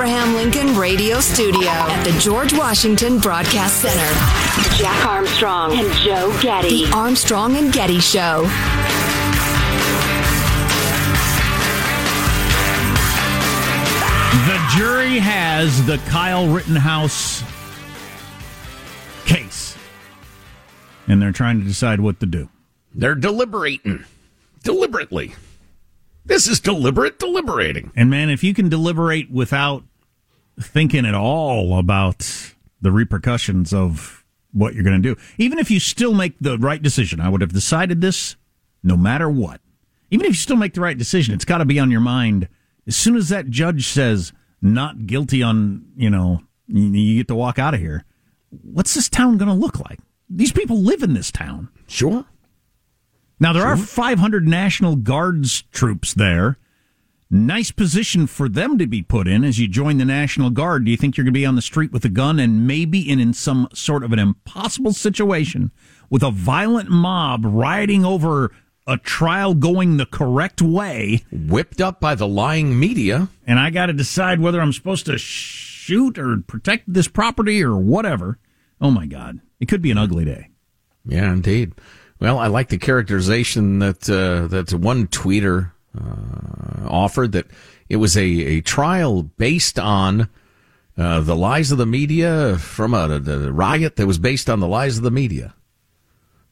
[0.00, 4.78] Abraham Lincoln Radio Studio at the George Washington Broadcast Center.
[4.78, 6.86] Jack Armstrong and Joe Getty.
[6.86, 8.44] The Armstrong and Getty Show.
[14.46, 17.44] The jury has the Kyle Rittenhouse
[19.26, 19.76] case,
[21.08, 22.48] and they're trying to decide what to do.
[22.94, 24.06] They're deliberating
[24.62, 25.34] deliberately.
[26.24, 27.92] This is deliberate deliberating.
[27.94, 29.84] And man, if you can deliberate without
[30.60, 35.80] thinking at all about the repercussions of what you're going to do, even if you
[35.80, 38.36] still make the right decision, I would have decided this
[38.82, 39.60] no matter what.
[40.10, 42.48] Even if you still make the right decision, it's got to be on your mind.
[42.86, 47.58] As soon as that judge says not guilty on, you know, you get to walk
[47.58, 48.04] out of here.
[48.62, 50.00] What's this town going to look like?
[50.28, 51.68] These people live in this town.
[51.86, 52.24] Sure.
[53.38, 53.70] Now there sure.
[53.70, 56.58] are 500 National Guards troops there.
[57.32, 60.84] Nice position for them to be put in as you join the National Guard.
[60.84, 63.08] Do you think you're going to be on the street with a gun and maybe
[63.08, 65.70] in, in some sort of an impossible situation
[66.10, 68.50] with a violent mob rioting over
[68.84, 71.22] a trial going the correct way?
[71.30, 73.28] Whipped up by the lying media.
[73.46, 77.76] And I got to decide whether I'm supposed to shoot or protect this property or
[77.76, 78.38] whatever.
[78.80, 79.38] Oh my God.
[79.60, 80.48] It could be an ugly day.
[81.06, 81.74] Yeah, indeed.
[82.18, 87.46] Well, I like the characterization that uh, that one tweeter uh, offered that
[87.88, 90.28] it was a, a trial based on
[90.96, 94.68] uh, the lies of the media from a, a, riot that was based on the
[94.68, 95.54] lies of the media.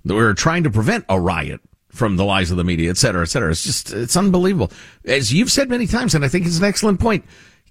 [0.05, 3.23] They were trying to prevent a riot from the lies of the media, et cetera,
[3.23, 3.51] et cetera.
[3.51, 4.73] It's just, it's unbelievable.
[5.05, 7.25] As you've said many times, and I think it's an excellent point,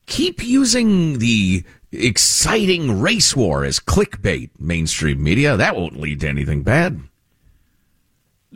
[0.05, 5.57] keep using the exciting race war as clickbait, mainstream media.
[5.57, 6.99] That won't lead to anything bad.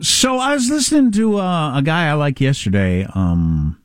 [0.00, 3.78] So I was listening to uh, a guy I like yesterday, um,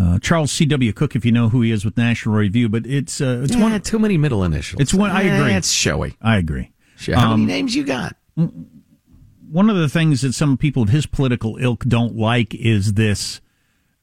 [0.00, 0.92] uh, Charles C.W.
[0.92, 3.62] Cook, if you know who he is with National Review, but it's uh, it's yeah,
[3.62, 4.80] one too many middle initials.
[4.80, 5.10] It's one.
[5.10, 5.52] I agree.
[5.52, 6.16] It's showy.
[6.20, 6.72] I agree.
[7.14, 8.16] How um, many names you got?
[8.34, 13.40] One of the things that some people of his political ilk don't like is this: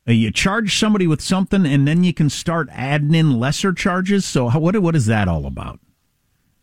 [0.08, 4.26] uh, you charge somebody with something, and then you can start adding in lesser charges.
[4.26, 5.80] So, how, what what is that all about?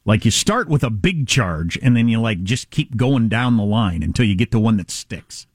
[0.04, 3.56] Like you start with a big charge and then you like just keep going down
[3.56, 5.46] the line until you get to one that sticks.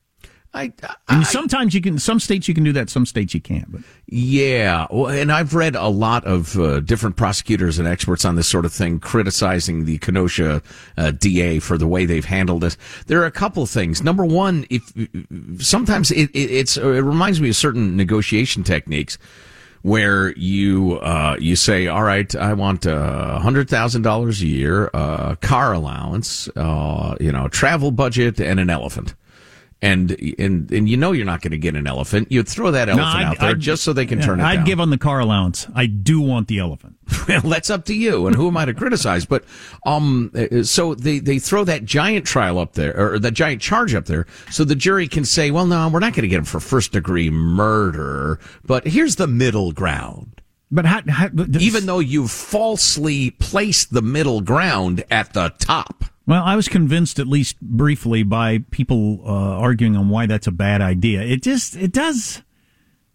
[0.54, 2.00] I, I and sometimes you can.
[2.00, 2.90] Some states you can do that.
[2.90, 3.72] Some states you can't.
[3.72, 8.36] But yeah, well, and I've read a lot of uh, different prosecutors and experts on
[8.36, 10.64] this sort of thing, criticizing the Kenosha
[10.98, 12.78] uh, DA for the way they've handled it.
[13.06, 14.02] There are a couple of things.
[14.02, 14.94] Number one, if
[15.62, 19.18] sometimes it, it, it's it reminds me of certain negotiation techniques
[19.82, 24.90] where you uh, you say, all right, I want a hundred thousand dollars a year,
[24.94, 29.14] a car allowance, uh, you know, travel budget, and an elephant
[29.82, 32.32] and and and you know you're not going to get an elephant.
[32.32, 34.44] You'd throw that elephant no, out there I'd, just so they can turn it.
[34.44, 34.66] I'd down.
[34.66, 35.68] give on the car allowance.
[35.76, 36.96] I do want the elephant.
[37.28, 39.26] well, that's up to you, and who am I to criticize?
[39.26, 39.46] But
[39.86, 40.32] um,
[40.64, 44.26] so they they throw that giant trial up there, or that giant charge up there,
[44.50, 46.92] so the jury can say, well, no, we're not going to get him for first
[46.92, 50.42] degree murder, but here's the middle ground.
[50.70, 56.04] But how, how, even though you've falsely placed the middle ground at the top.
[56.28, 60.52] Well, I was convinced, at least briefly, by people uh, arguing on why that's a
[60.52, 61.22] bad idea.
[61.22, 62.44] It just, it does.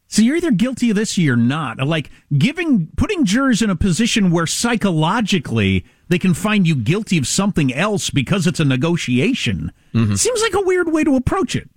[0.08, 1.78] So you're either guilty of this or you're not.
[1.86, 7.26] Like giving, putting jurors in a position where psychologically they can find you guilty of
[7.26, 9.72] something else because it's a negotiation.
[9.94, 10.14] Mm-hmm.
[10.14, 11.68] Seems like a weird way to approach it.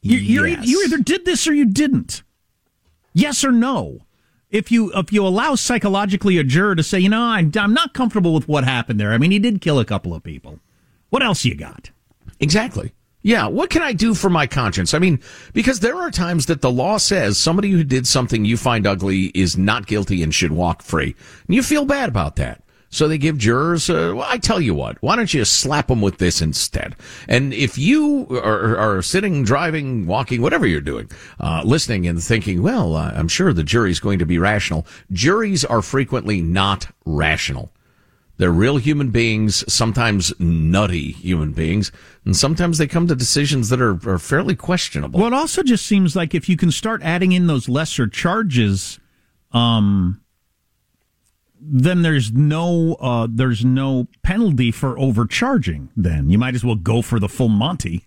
[0.00, 0.66] You, yes.
[0.66, 2.22] you either did this or you didn't.
[3.12, 4.00] Yes or no
[4.50, 7.92] if you if you allow psychologically a juror to say, you know, I'm, I'm not
[7.92, 9.12] comfortable with what happened there.
[9.12, 10.60] I mean, he did kill a couple of people.
[11.10, 11.90] What else you got?
[12.40, 12.92] Exactly.
[13.22, 14.94] Yeah, what can I do for my conscience?
[14.94, 15.20] I mean,
[15.52, 19.26] because there are times that the law says somebody who did something you find ugly
[19.34, 21.16] is not guilty and should walk free.
[21.46, 22.62] And you feel bad about that.
[22.90, 26.00] So they give jurors, uh, well, I tell you what, why don't you slap them
[26.00, 26.96] with this instead?
[27.28, 32.62] And if you are, are sitting, driving, walking, whatever you're doing, uh, listening and thinking,
[32.62, 34.86] well, uh, I'm sure the jury's going to be rational.
[35.12, 37.70] Juries are frequently not rational.
[38.38, 41.90] They're real human beings, sometimes nutty human beings,
[42.24, 45.18] and sometimes they come to decisions that are, are fairly questionable.
[45.18, 49.00] Well, it also just seems like if you can start adding in those lesser charges,
[49.50, 50.20] um,
[51.60, 55.90] then there's no uh, there's no penalty for overcharging.
[55.96, 58.06] Then you might as well go for the full Monty,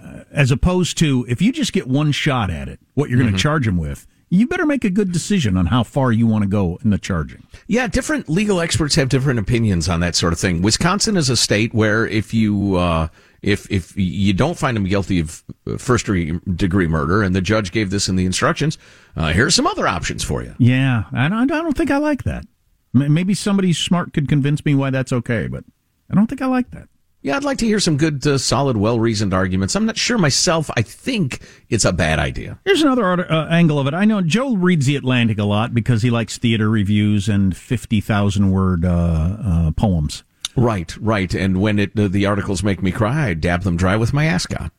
[0.00, 3.32] uh, as opposed to if you just get one shot at it, what you're going
[3.32, 3.42] to mm-hmm.
[3.42, 6.48] charge them with you better make a good decision on how far you want to
[6.48, 7.46] go in the charging.
[7.66, 10.62] Yeah, different legal experts have different opinions on that sort of thing.
[10.62, 13.08] Wisconsin is a state where if you uh,
[13.42, 15.44] if if you don't find him guilty of
[15.78, 18.78] first degree murder, and the judge gave this in the instructions,
[19.16, 20.54] uh, here are some other options for you.
[20.58, 22.44] Yeah, I don't, I don't think I like that.
[22.92, 25.64] Maybe somebody smart could convince me why that's okay, but
[26.10, 26.88] I don't think I like that.
[27.24, 29.74] Yeah, I'd like to hear some good, uh, solid, well reasoned arguments.
[29.74, 30.70] I'm not sure myself.
[30.76, 31.40] I think
[31.70, 32.58] it's a bad idea.
[32.66, 33.94] Here's another uh, angle of it.
[33.94, 38.50] I know Joe reads The Atlantic a lot because he likes theater reviews and 50,000
[38.50, 40.22] word uh, uh, poems.
[40.54, 41.32] Right, right.
[41.34, 44.70] And when it, the articles make me cry, I dab them dry with my ascot.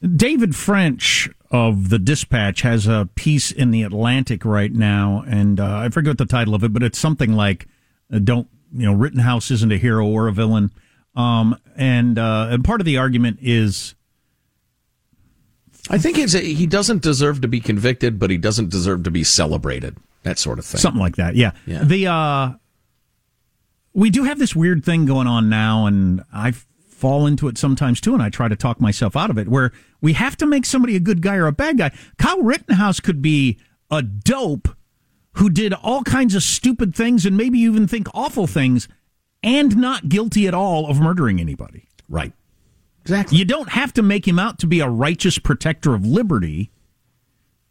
[0.00, 5.78] David French of the Dispatch has a piece in The Atlantic right now, and uh,
[5.78, 7.66] I forget the title of it, but it's something like
[8.12, 10.70] uh, "Don't you know Rittenhouse isn't a hero or a villain."
[11.18, 13.96] Um, and uh, and part of the argument is,
[15.90, 19.10] I think it's a, he doesn't deserve to be convicted, but he doesn't deserve to
[19.10, 19.96] be celebrated.
[20.22, 20.80] That sort of thing.
[20.80, 21.34] Something like that.
[21.34, 21.52] Yeah.
[21.66, 21.82] yeah.
[21.82, 22.50] The uh,
[23.94, 28.00] we do have this weird thing going on now, and I fall into it sometimes
[28.00, 30.66] too, and I try to talk myself out of it, where we have to make
[30.66, 31.90] somebody a good guy or a bad guy.
[32.16, 33.58] Kyle Rittenhouse could be
[33.90, 34.68] a dope
[35.32, 38.86] who did all kinds of stupid things and maybe even think awful things
[39.42, 41.88] and not guilty at all of murdering anybody.
[42.08, 42.32] Right.
[43.02, 43.38] Exactly.
[43.38, 46.70] You don't have to make him out to be a righteous protector of liberty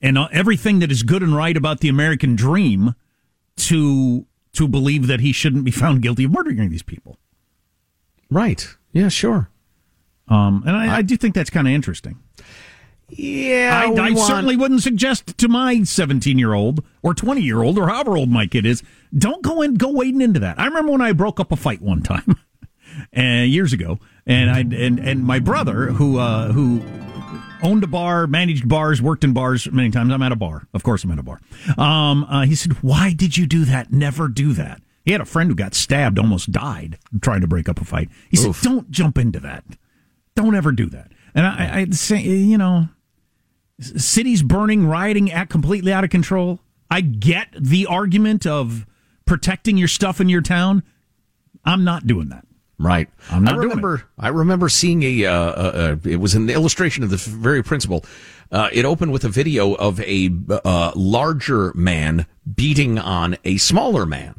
[0.02, 2.96] and everything that is good and right about the American dream
[3.58, 7.18] to to believe that he shouldn't be found guilty of murdering these people.
[8.30, 8.68] Right.
[8.92, 9.50] Yeah, sure.
[10.28, 12.19] Um, and I, I do think that's kind of interesting.
[13.09, 14.18] Yeah, I, I want...
[14.19, 18.30] certainly wouldn't suggest to my 17 year old or 20 year old or however old
[18.30, 18.83] my kid is,
[19.18, 20.59] don't go in, go wading into that.
[20.59, 22.36] I remember when I broke up a fight one time,
[23.13, 26.81] and uh, years ago, and I and and my brother who uh, who
[27.63, 30.12] owned a bar, managed bars, worked in bars many times.
[30.12, 31.04] I'm at a bar, of course.
[31.06, 31.39] I'm at a bar.
[31.77, 33.92] Um, uh, he said, "Why did you do that?
[33.92, 37.69] Never do that." He had a friend who got stabbed, almost died trying to break
[37.69, 38.09] up a fight.
[38.30, 38.57] He Oof.
[38.57, 39.63] said, "Don't jump into that.
[40.36, 42.89] Don't ever do that." And I, I say, you know,
[43.79, 46.59] cities burning, rioting, act completely out of control.
[46.89, 48.85] I get the argument of
[49.25, 50.83] protecting your stuff in your town.
[51.65, 52.45] I'm not doing that.
[52.79, 53.09] Right.
[53.31, 54.03] I'm not I remember.
[54.19, 55.25] I remember seeing a.
[55.25, 58.06] Uh, uh, uh, it was an illustration of the very principle.
[58.51, 60.30] Uh, it opened with a video of a
[60.63, 64.35] uh, larger man beating on a smaller man,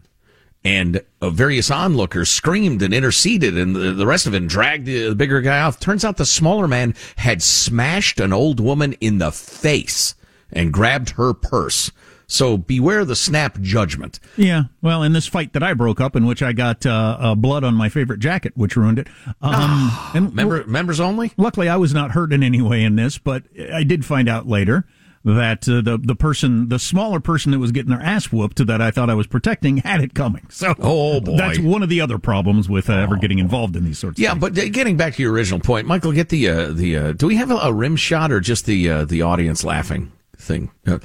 [0.69, 5.09] and uh, various onlookers screamed and interceded, and the, the rest of it dragged the,
[5.09, 5.81] the bigger guy off.
[5.81, 10.15] Turns out the smaller man had smashed an old woman in the face
[10.53, 11.91] and grabbed her purse
[12.31, 14.21] so beware the snap judgment.
[14.37, 14.65] Yeah.
[14.83, 17.65] Well, in this fight that I broke up, in which I got uh, uh, blood
[17.65, 19.09] on my favorite jacket, which ruined it.
[19.41, 21.33] Um, and Member, members only.
[21.39, 24.47] Luckily, I was not hurt in any way in this, but I did find out
[24.47, 24.87] later
[25.25, 28.81] that uh, the the person, the smaller person that was getting their ass whooped that
[28.81, 30.47] I thought I was protecting, had it coming.
[30.51, 33.85] So, oh boy, that's one of the other problems with uh, ever getting involved in
[33.85, 34.19] these sorts.
[34.19, 34.57] Yeah, of things.
[34.57, 36.97] but uh, getting back to your original point, Michael, get the uh, the.
[36.97, 40.13] Uh, do we have a, a, rim shot or just the uh, the audience laughing?
[40.37, 40.71] thing.
[40.87, 40.99] Uh,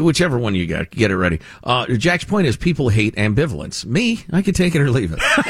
[0.00, 1.40] whichever one you got, get it ready.
[1.64, 3.84] Uh, Jack's point is people hate ambivalence.
[3.84, 5.20] Me, I can take it or leave it.
[5.22, 5.42] hey,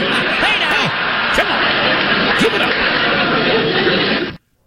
[0.00, 2.87] hey, now, come on, give it up.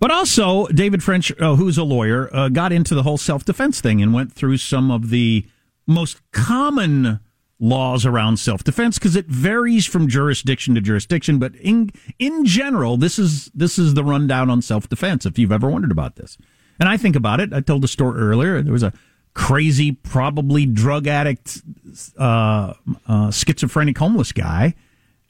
[0.02, 3.80] But also, David French, uh, who's a lawyer, uh, got into the whole self defense
[3.80, 5.46] thing and went through some of the
[5.86, 7.20] most common
[7.60, 11.38] laws around self defense because it varies from jurisdiction to jurisdiction.
[11.38, 15.28] But in in general, this is this is the rundown on self defense.
[15.28, 16.36] If you've ever wondered about this.
[16.80, 17.54] And I think about it.
[17.54, 18.60] I told the story earlier.
[18.64, 18.94] There was a
[19.36, 21.62] crazy, probably drug addict,
[22.18, 22.74] uh,
[23.08, 24.74] uh, schizophrenic homeless guy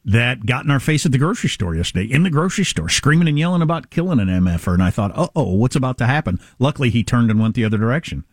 [0.03, 3.27] that got in our face at the grocery store yesterday, in the grocery store, screaming
[3.27, 4.74] and yelling about killing an MFer.
[4.74, 6.39] And I thought, uh oh, what's about to happen?
[6.60, 8.25] Luckily, he turned and went the other direction.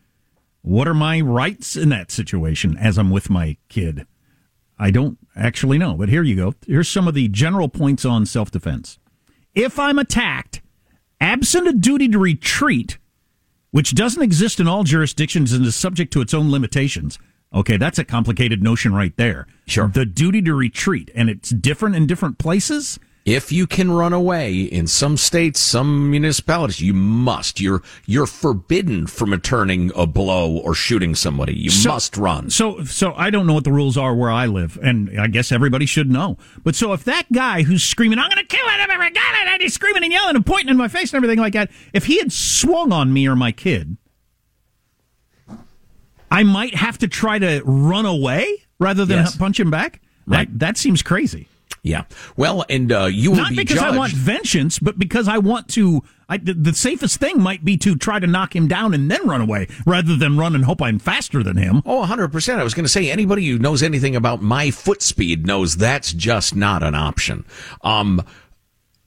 [0.61, 4.05] What are my rights in that situation as I'm with my kid?
[4.77, 6.55] I don't actually know, but here you go.
[6.65, 8.97] Here's some of the general points on self defense.
[9.53, 10.61] If I'm attacked,
[11.19, 12.97] absent a duty to retreat,
[13.71, 17.19] which doesn't exist in all jurisdictions and is subject to its own limitations.
[17.53, 19.47] Okay, that's a complicated notion right there.
[19.65, 19.87] Sure.
[19.87, 22.99] The duty to retreat, and it's different in different places.
[23.25, 27.59] If you can run away in some states, some municipalities, you must.
[27.59, 31.53] You're you're forbidden from returning a blow or shooting somebody.
[31.53, 32.49] You so, must run.
[32.49, 35.51] So so I don't know what the rules are where I live, and I guess
[35.51, 36.37] everybody should know.
[36.63, 39.35] But so if that guy who's screaming, "I'm going to kill it, I've ever got
[39.41, 41.69] it," and he's screaming and yelling and pointing in my face and everything like that,
[41.93, 43.97] if he had swung on me or my kid,
[46.31, 49.35] I might have to try to run away rather than yes.
[49.35, 50.01] punch him back.
[50.25, 50.47] Right.
[50.47, 51.47] That, that seems crazy.
[51.81, 52.03] Yeah.
[52.35, 53.93] Well, and uh, you will not be because judged.
[53.93, 56.03] I want vengeance, but because I want to.
[56.27, 59.27] I, the, the, safest thing might be to try to knock him down and then
[59.27, 61.81] run away, rather than run and hope I'm faster than him.
[61.85, 62.59] Oh, 100 percent.
[62.59, 66.13] I was going to say anybody who knows anything about my foot speed knows that's
[66.13, 67.45] just not an option.
[67.81, 68.23] Um,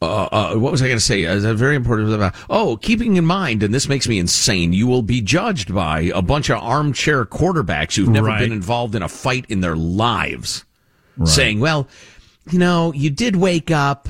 [0.03, 1.25] uh, uh, what was I going to say?
[1.27, 2.13] Uh, very important.
[2.13, 6.11] About, oh, keeping in mind, and this makes me insane, you will be judged by
[6.15, 8.41] a bunch of armchair quarterbacks who've never Right.
[8.41, 10.65] been involved in a fight in their lives,
[11.17, 11.29] Right.
[11.29, 11.89] saying, well,
[12.51, 14.09] you know, you did wake up.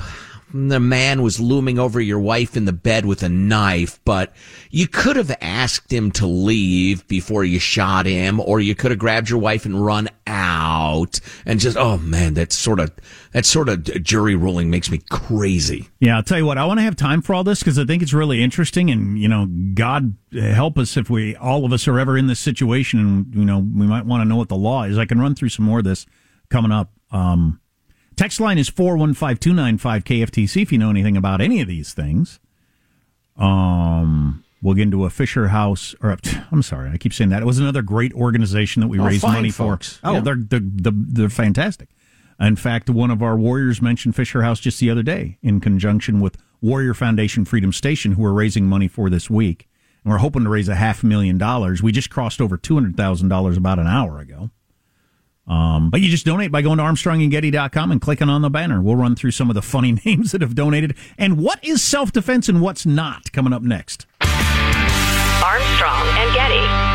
[0.55, 4.33] The man was looming over your wife in the bed with a knife, but
[4.69, 8.99] you could have asked him to leave before you shot him, or you could have
[8.99, 12.91] grabbed your wife and run out and just, oh man, that sort of,
[13.31, 15.89] that sort of jury ruling makes me crazy.
[15.99, 17.85] Yeah, I'll tell you what, I want to have time for all this because I
[17.85, 18.91] think it's really interesting.
[18.91, 22.39] And, you know, God help us if we, all of us are ever in this
[22.39, 24.99] situation and, you know, we might want to know what the law is.
[24.99, 26.05] I can run through some more of this
[26.49, 26.91] coming up.
[27.09, 27.59] Um,
[28.15, 32.39] text line is 415 295 KFTC if you know anything about any of these things.
[33.37, 36.17] Um, we'll get into a Fisher House, or
[36.51, 37.41] I'm sorry, I keep saying that.
[37.41, 39.97] It was another great organization that we Oh, raised money folks.
[39.97, 40.07] for.
[40.07, 40.19] Oh, Yeah.
[40.21, 41.89] they're, they're, they're, they're fantastic.
[42.39, 46.19] In fact, one of our warriors mentioned Fisher House just the other day in conjunction
[46.19, 49.67] with Warrior Foundation Freedom Station, who we're raising money for this week.
[50.03, 51.81] And we're hoping to raise a half million dollars.
[51.81, 54.49] We just crossed over $200,000 about an hour ago.
[55.47, 58.81] Um, but you just donate by going to armstrongandgetty.com and clicking on the banner.
[58.81, 62.11] We'll run through some of the funny names that have donated and what is self
[62.11, 64.05] defense and what's not coming up next.
[64.21, 66.93] Armstrong and Getty.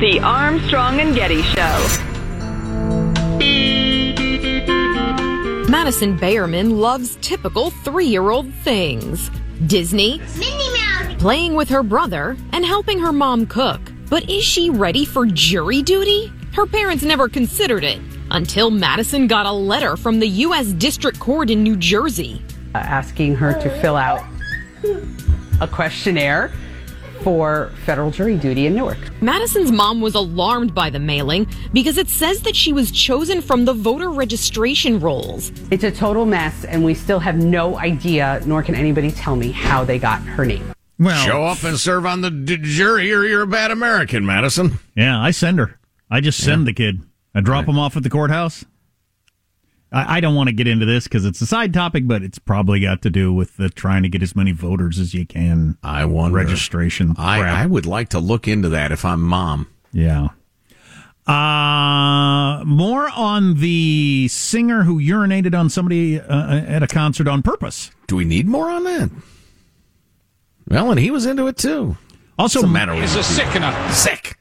[0.00, 2.07] The Armstrong and Getty Show.
[5.88, 9.30] Madison Bayerman loves typical three year old things
[9.66, 11.14] Disney, Minnie Mouse.
[11.18, 13.80] playing with her brother, and helping her mom cook.
[14.10, 16.30] But is she ready for jury duty?
[16.52, 17.98] Her parents never considered it
[18.30, 20.74] until Madison got a letter from the U.S.
[20.74, 22.42] District Court in New Jersey.
[22.74, 24.22] uh, asking her to fill out
[25.62, 26.52] a questionnaire
[27.22, 28.98] for federal jury duty in Newark.
[29.22, 33.64] Madison's mom was alarmed by the mailing because it says that she was chosen from
[33.64, 35.52] the voter registration rolls.
[35.70, 39.50] It's a total mess, and we still have no idea, nor can anybody tell me
[39.52, 40.72] how they got her name.
[40.98, 44.78] Well, Show up and serve on the d- jury, or you're a bad American, Madison.
[44.96, 45.78] Yeah, I send her.
[46.10, 47.02] I just send the kid.
[47.34, 48.64] I drop him off at the courthouse.
[49.92, 52.38] I, I don't want to get into this because it's a side topic, but it's
[52.38, 55.78] probably got to do with the trying to get as many voters as you can.
[55.82, 56.36] I wonder.
[56.36, 57.14] registration.
[57.18, 57.58] I, crap.
[57.58, 59.68] I would like to look into that if I'm mom.
[59.92, 60.28] Yeah.
[61.26, 67.90] Uh, more on the singer who urinated on somebody uh, at a concert on purpose.
[68.06, 69.10] Do we need more on that?
[70.68, 71.98] Well, and he was into it too.
[72.38, 73.72] Also, What's matter Is a sickener.
[73.72, 73.90] people?
[73.92, 74.37] Sick.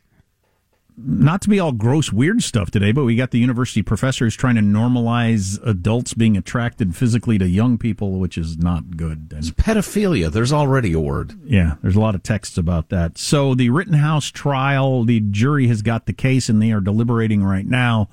[1.00, 4.56] Not to be all gross, weird stuff today, but we got the university professors trying
[4.56, 9.32] to normalize adults being attracted physically to young people, which is not good.
[9.36, 10.32] And Pedophilia.
[10.32, 11.40] There's already a word.
[11.46, 13.20] Yeah, there's a lot of texts about that.
[13.20, 17.66] So the Rittenhouse trial, the jury has got the case and they are deliberating right
[17.66, 18.10] now.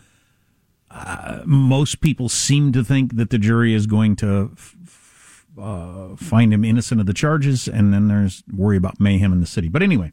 [0.91, 6.17] Uh, most people seem to think that the jury is going to f- f- uh,
[6.17, 9.69] find him innocent of the charges, and then there's worry about mayhem in the city.
[9.69, 10.12] But anyway.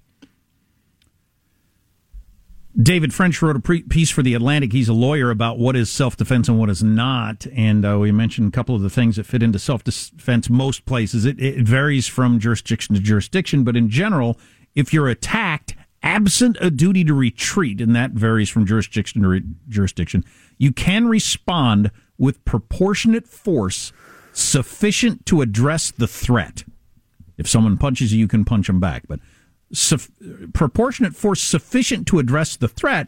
[2.80, 4.72] David French wrote a piece for the Atlantic.
[4.72, 7.46] He's a lawyer about what is self defense and what is not.
[7.54, 10.86] And uh, we mentioned a couple of the things that fit into self defense most
[10.86, 11.26] places.
[11.26, 14.40] It, it varies from jurisdiction to jurisdiction, but in general,
[14.74, 19.44] if you're attacked absent a duty to retreat, and that varies from jurisdiction to re-
[19.70, 20.24] jurisdiction,
[20.58, 23.92] you can respond with proportionate force
[24.34, 26.64] sufficient to address the threat.
[27.38, 29.04] If someone punches you, you can punch them back.
[29.08, 29.20] But
[29.74, 30.12] suff-
[30.54, 33.08] proportionate force sufficient to address the threat,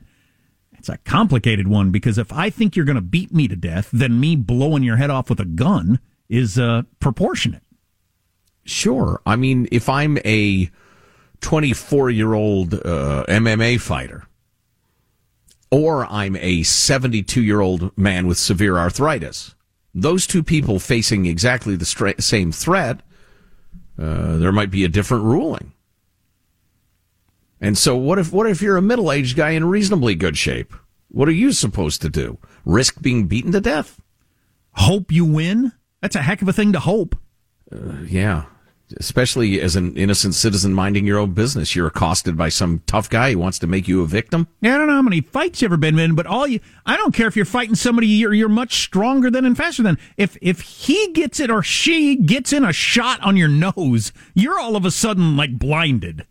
[0.77, 3.89] it's a complicated one because if I think you're going to beat me to death,
[3.93, 7.63] then me blowing your head off with a gun is uh, proportionate.
[8.65, 9.21] Sure.
[9.25, 10.69] I mean, if I'm a
[11.41, 14.25] 24 year old uh, MMA fighter,
[15.71, 19.55] or I'm a 72 year old man with severe arthritis,
[19.93, 23.01] those two people facing exactly the stra- same threat,
[23.97, 25.73] uh, there might be a different ruling.
[27.63, 30.73] And so, what if what if you're a middle aged guy in reasonably good shape?
[31.07, 32.37] What are you supposed to do?
[32.65, 34.01] Risk being beaten to death?
[34.73, 35.71] Hope you win?
[36.01, 37.15] That's a heck of a thing to hope.
[37.71, 38.45] Uh, yeah.
[38.97, 41.73] Especially as an innocent citizen minding your own business.
[41.73, 44.49] You're accosted by some tough guy who wants to make you a victim.
[44.59, 46.97] Yeah, I don't know how many fights you've ever been in, but all you, I
[46.97, 49.97] don't care if you're fighting somebody you're, you're much stronger than and faster than.
[50.17, 54.59] If, if he gets it or she gets in a shot on your nose, you're
[54.59, 56.27] all of a sudden like blinded.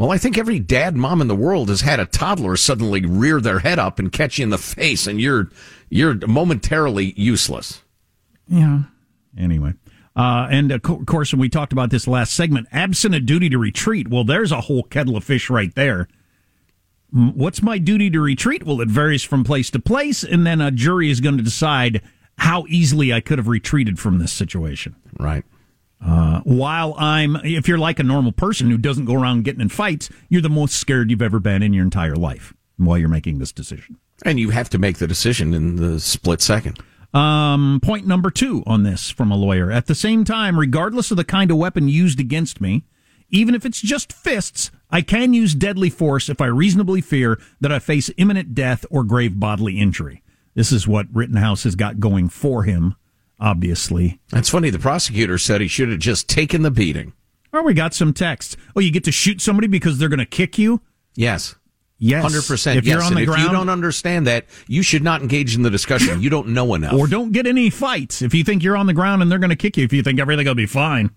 [0.00, 3.38] Well, I think every dad mom in the world has had a toddler suddenly rear
[3.38, 5.50] their head up and catch you in the face and you're,
[5.90, 7.82] you're momentarily useless.
[8.48, 8.84] Yeah.
[9.36, 9.74] Anyway,
[10.16, 13.50] uh, Uh, and of course, when we talked about this last segment, absent a duty
[13.50, 16.08] to retreat, well, there's a whole kettle of fish right there.
[17.10, 18.64] What's my duty to retreat?
[18.64, 22.00] Well, it varies from place to place, and then a jury is going to decide
[22.38, 24.96] how easily I could have retreated from this situation.
[25.18, 25.44] Right.
[26.04, 29.68] Uh, while I'm, if you're like a normal person who doesn't go around getting in
[29.68, 33.38] fights, you're the most scared you've ever been in your entire life while you're making
[33.38, 33.98] this decision.
[34.24, 36.78] And you have to make the decision in the split second.
[37.12, 39.70] Um, point number two on this from a lawyer.
[39.70, 42.84] At the same time, regardless of the kind of weapon used against me,
[43.30, 47.72] even if it's just fists, I can use deadly force if I reasonably fear that
[47.72, 50.22] I face imminent death or grave bodily injury.
[50.54, 52.96] This is what Rittenhouse has got going for him,
[53.40, 54.20] obviously.
[54.30, 54.70] That's funny.
[54.70, 57.12] The prosecutor said he should have just taken the beating.
[57.52, 58.56] Oh, we got some text.
[58.76, 60.80] Oh, you get to shoot somebody because they're going to kick you?
[61.16, 61.56] Yes.
[61.98, 62.24] Yes.
[62.24, 62.76] 100%.
[62.76, 62.94] If yes.
[62.94, 65.62] you're on and the if ground, you don't understand that, you should not engage in
[65.62, 66.22] the discussion.
[66.22, 66.94] You don't know enough.
[66.94, 68.22] or don't get any fights.
[68.22, 70.02] If you think you're on the ground and they're going to kick you, if you
[70.02, 71.10] think everything will be fine,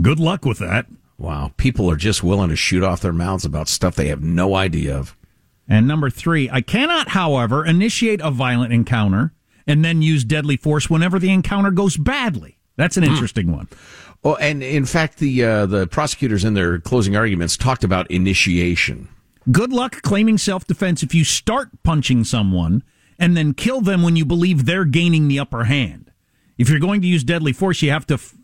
[0.00, 0.86] good luck with that.
[1.18, 1.52] Wow.
[1.56, 4.96] People are just willing to shoot off their mouths about stuff they have no idea
[4.96, 5.16] of.
[5.68, 9.34] And number three, I cannot, however, initiate a violent encounter
[9.68, 12.58] and then use deadly force whenever the encounter goes badly.
[12.76, 13.68] That's an interesting one.
[14.24, 19.08] Oh, and in fact, the uh, the prosecutors in their closing arguments talked about initiation.
[19.52, 22.82] Good luck claiming self defense if you start punching someone
[23.18, 26.10] and then kill them when you believe they're gaining the upper hand.
[26.56, 28.34] If you're going to use deadly force, you have to f-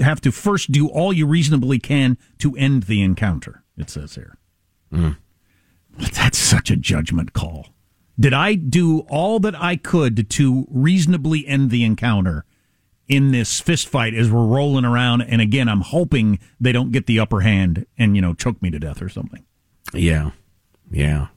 [0.00, 3.62] have to first do all you reasonably can to end the encounter.
[3.76, 4.38] It says here.
[5.98, 7.68] That's such a judgment call.
[8.20, 12.44] Did I do all that I could to reasonably end the encounter
[13.08, 15.22] in this fist fight as we're rolling around?
[15.22, 18.70] And again, I'm hoping they don't get the upper hand and you know choke me
[18.70, 19.44] to death or something.
[19.94, 20.32] Yeah.
[20.90, 21.28] Yeah.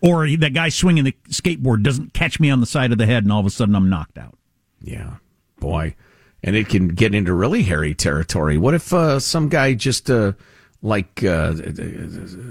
[0.00, 3.22] or that guy swinging the skateboard doesn't catch me on the side of the head
[3.22, 4.36] and all of a sudden I'm knocked out.
[4.80, 5.16] Yeah.
[5.60, 5.94] Boy.
[6.42, 8.56] And it can get into really hairy territory.
[8.56, 10.32] What if uh, some guy just uh,
[10.80, 11.54] like uh,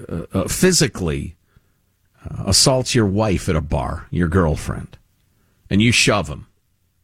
[0.07, 1.38] uh, uh, physically uh,
[2.45, 4.97] assaults your wife at a bar, your girlfriend,
[5.69, 6.47] and you shove him?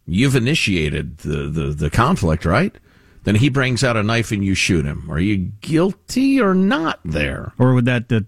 [0.05, 2.75] You've initiated the, the, the conflict, right?
[3.23, 5.09] Then he brings out a knife and you shoot him.
[5.09, 7.53] Are you guilty or not there?
[7.57, 8.21] Or would that, uh,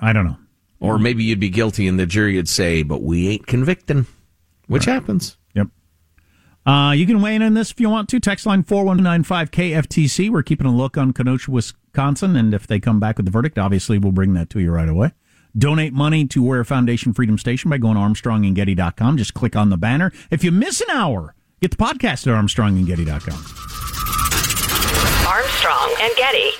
[0.00, 0.38] I don't know.
[0.80, 4.06] Or maybe you'd be guilty and the jury would say, but we ain't convicting,
[4.66, 5.36] which happens.
[5.54, 5.68] Yep.
[6.64, 8.20] Uh, you can weigh in on this if you want to.
[8.20, 10.30] Text line 4195 KFTC.
[10.30, 12.34] We're keeping a look on Kenosha, Wisconsin.
[12.34, 14.88] And if they come back with the verdict, obviously we'll bring that to you right
[14.88, 15.12] away.
[15.58, 19.16] Donate money to Warrior Foundation Freedom Station by going to armstrongandgetty.com.
[19.16, 20.12] Just click on the banner.
[20.30, 23.44] If you miss an hour, get the podcast at armstrongandgetty.com.
[25.26, 26.52] Armstrong and Getty.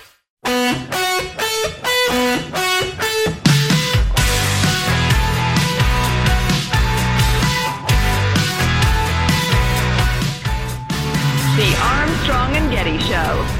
[11.56, 13.57] The Armstrong and Getty Show.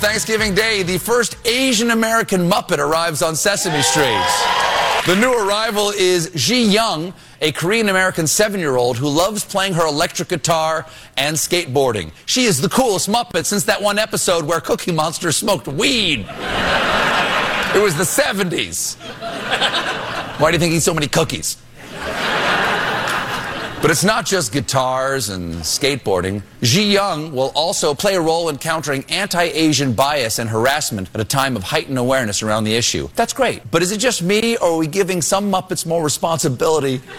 [0.00, 4.24] Thanksgiving Day, the first Asian American Muppet arrives on Sesame Street.
[5.06, 9.74] The new arrival is Ji Young, a Korean American seven year old who loves playing
[9.74, 10.86] her electric guitar
[11.18, 12.12] and skateboarding.
[12.24, 16.20] She is the coolest Muppet since that one episode where Cookie Monster smoked weed.
[16.20, 18.96] It was the 70s.
[20.40, 21.58] Why do you think he eats so many cookies?
[23.82, 26.42] But it's not just guitars and skateboarding.
[26.60, 31.20] Ji Young will also play a role in countering anti Asian bias and harassment at
[31.20, 33.08] a time of heightened awareness around the issue.
[33.16, 33.62] That's great.
[33.70, 36.98] But is it just me, or are we giving some Muppets more responsibility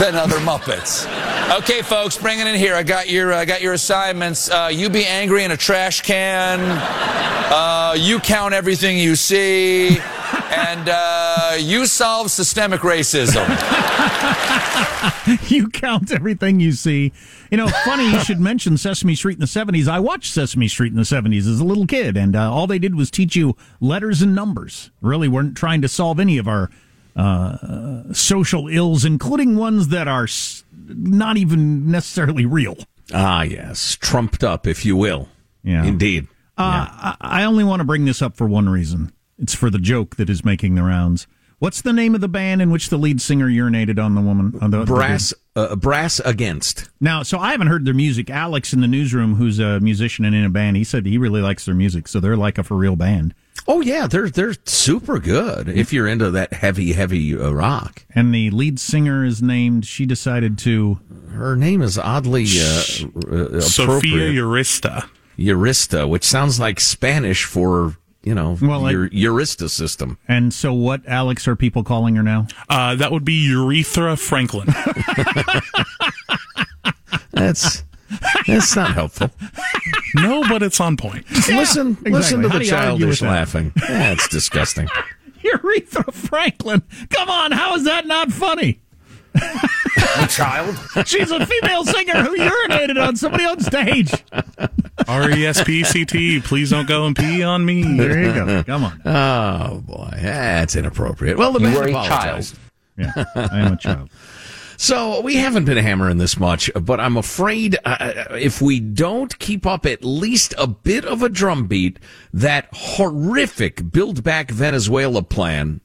[0.00, 1.06] than other Muppets?
[1.58, 2.74] Okay, folks, bring it in here.
[2.74, 4.50] I got your, I got your assignments.
[4.50, 6.60] Uh, you be angry in a trash can.
[7.52, 9.98] Uh, you count everything you see.
[10.70, 13.44] And uh, you solve systemic racism.
[15.50, 17.12] you count everything you see.
[17.50, 19.88] You know, funny you should mention Sesame Street in the 70s.
[19.88, 22.78] I watched Sesame Street in the 70s as a little kid, and uh, all they
[22.78, 24.92] did was teach you letters and numbers.
[25.00, 26.70] Really weren't trying to solve any of our
[27.16, 32.76] uh, social ills, including ones that are s- not even necessarily real.
[33.12, 33.96] Ah, yes.
[34.00, 35.28] Trumped up, if you will.
[35.64, 35.84] Yeah.
[35.84, 36.28] Indeed.
[36.56, 39.12] Uh, I, I only want to bring this up for one reason.
[39.40, 41.26] It's for the joke that is making the rounds.
[41.58, 44.56] What's the name of the band in which the lead singer urinated on the woman?
[44.62, 46.88] On the, the- Brass, uh, brass against.
[47.00, 48.30] Now, so I haven't heard their music.
[48.30, 51.42] Alex in the newsroom, who's a musician and in a band, he said he really
[51.42, 52.08] likes their music.
[52.08, 53.34] So they're like a for real band.
[53.68, 58.06] Oh yeah, they're they're super good if you're into that heavy heavy uh, rock.
[58.14, 59.84] And the lead singer is named.
[59.84, 60.98] She decided to.
[61.32, 62.78] Her name is oddly uh,
[63.30, 64.32] uh, Sophia appropriate.
[64.34, 65.08] Urista.
[65.38, 70.18] Urista, which sounds like Spanish for you know Well, like- your Eurista system.
[70.28, 72.46] And so, what Alex are people calling her now?
[72.68, 74.68] Uh, that would be Urethra Franklin.
[77.32, 77.84] That's
[78.46, 79.30] that's not helpful.
[80.16, 81.24] No, but it's on point.
[81.48, 82.10] listen, exactly.
[82.10, 83.72] listen to How the do you argue with childish laughing.
[83.88, 84.88] That's disgusting.
[85.44, 86.82] Aretha Franklin.
[87.10, 88.80] Come on, how is that not funny?
[89.34, 90.76] A child.
[91.06, 94.12] She's a female singer who urinated on somebody on stage.
[95.10, 96.40] R E S P C T.
[96.40, 97.82] Please don't go and pee on me.
[97.82, 98.62] There you go.
[98.64, 99.02] Come on.
[99.04, 101.36] Oh boy, that's inappropriate.
[101.36, 102.58] Well, the You man a apologized.
[102.96, 104.10] Yeah, I am a child.
[104.76, 109.66] So we haven't been hammering this much, but I'm afraid uh, if we don't keep
[109.66, 111.98] up at least a bit of a drumbeat,
[112.32, 115.82] that horrific Build Back Venezuela plan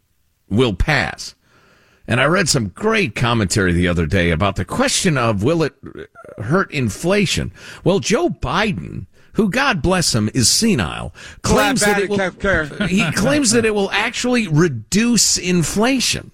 [0.50, 1.36] will pass.
[2.08, 5.74] And I read some great commentary the other day about the question of will it
[6.38, 7.52] hurt inflation?
[7.84, 13.52] Well, Joe Biden, who God bless him is senile, claims that it will, he claims
[13.52, 16.32] that it will actually reduce inflation,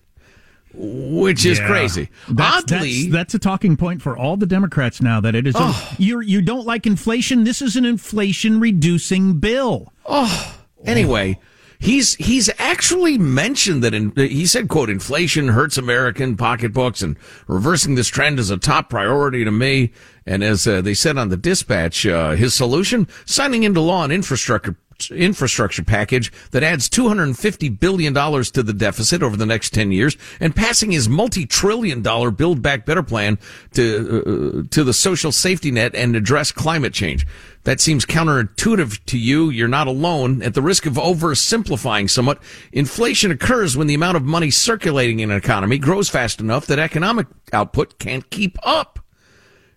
[0.73, 1.67] which is Yeah.
[1.67, 2.09] crazy.
[2.29, 5.19] That's, Oddly, that's, that's a talking point for all the Democrats now.
[5.19, 5.55] That it is.
[5.57, 5.95] Oh.
[5.97, 7.43] you you don't like inflation.
[7.43, 9.91] This is an inflation reducing bill.
[10.05, 11.37] Oh, Anyway,
[11.81, 17.17] he's he's actually mentioned that in, he said, "quote Inflation hurts American pocketbooks, and
[17.47, 19.91] reversing this trend is a top priority to me."
[20.25, 24.11] And as uh, they said on the dispatch, uh, his solution: signing into law an
[24.11, 24.77] infrastructure
[25.09, 30.17] infrastructure package that adds 250 billion dollars to the deficit over the next 10 years
[30.39, 33.39] and passing his multi-trillion dollar build back better plan
[33.73, 37.25] to uh, to the social safety net and address climate change.
[37.63, 39.49] That seems counterintuitive to you.
[39.51, 42.41] You're not alone at the risk of oversimplifying somewhat.
[42.71, 46.79] Inflation occurs when the amount of money circulating in an economy grows fast enough that
[46.79, 48.99] economic output can't keep up.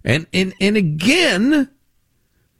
[0.02, 1.70] And and and again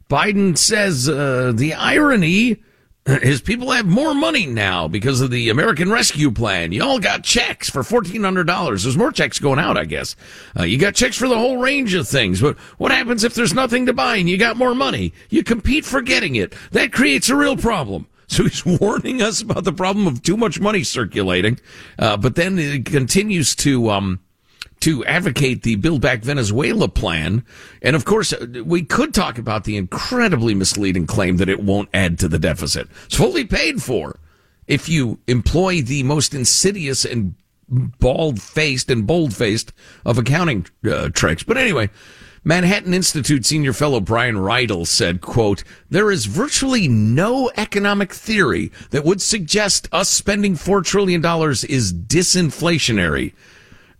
[0.09, 2.57] Biden says uh, the irony
[3.05, 6.71] is people have more money now because of the American Rescue Plan.
[6.71, 8.83] You all got checks for fourteen hundred dollars.
[8.83, 10.15] There's more checks going out, I guess.
[10.57, 12.41] Uh, you got checks for the whole range of things.
[12.41, 15.13] But what happens if there's nothing to buy and you got more money?
[15.29, 16.53] You compete for getting it.
[16.71, 18.07] That creates a real problem.
[18.27, 21.59] So he's warning us about the problem of too much money circulating.
[21.99, 24.19] Uh, but then it continues to um,
[24.85, 27.43] to advocate the Build Back Venezuela plan.
[27.81, 31.89] And of course, uh, we could talk about the incredibly misleading claim that it won't
[31.91, 32.87] add to the deficit.
[33.05, 34.19] It's fully paid for
[34.67, 37.33] if you employ the most insidious and
[37.67, 39.73] bald faced and bold faced
[40.05, 41.41] of accounting uh, tricks.
[41.41, 41.89] But anyway,
[42.43, 49.03] Manhattan Institute senior fellow Brian Riedl said, quote, there is virtually no economic theory that
[49.03, 53.33] would suggest us spending $4 trillion is disinflationary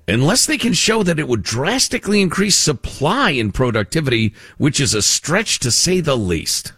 [0.08, 5.02] unless they can show that it would drastically increase supply and productivity, which is a
[5.02, 6.74] stretch to say the least.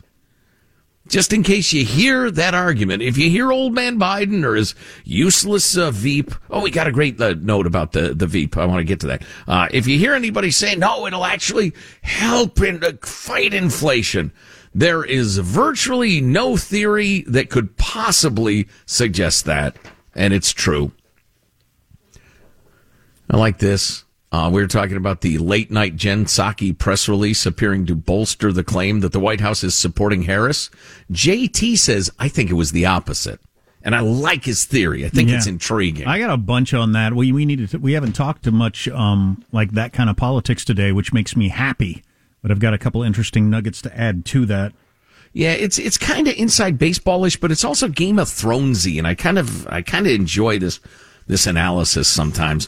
[1.08, 4.76] Just in case you hear that argument, if you hear old man Biden or his
[5.06, 8.58] useless uh, Veep, oh, we got a great uh, note about the, the Veep.
[8.58, 9.24] I want to get to that.
[9.48, 14.34] Uh, if you hear anybody say, no, it'll actually help in, uh, fight inflation,
[14.76, 19.78] there is virtually no theory that could possibly suggest that.
[20.14, 20.92] And it's true.
[23.30, 24.04] I like this.
[24.32, 28.52] Uh, we were talking about the late night Jen Psaki press release appearing to bolster
[28.52, 30.70] the claim that the White House is supporting Harris.
[31.12, 33.40] JT says, I think it was the opposite.
[33.84, 35.06] And I like his theory.
[35.06, 35.38] I think Yeah.
[35.38, 36.08] it's intriguing.
[36.08, 37.14] I got a bunch on that.
[37.14, 40.66] We we needed to, we haven't talked to much um like that kind of politics
[40.66, 42.04] today, which makes me happy.
[42.42, 44.74] But I've got a couple interesting nuggets to add to that.
[45.32, 49.16] Yeah, it's it's kind of inside baseballish, but it's also Game of Thronesy, and I
[49.16, 50.82] kind of I kind of enjoy this
[51.28, 52.68] this analysis sometimes.